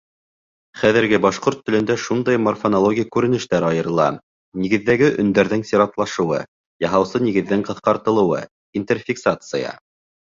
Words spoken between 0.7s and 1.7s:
Хәҙерге башҡорт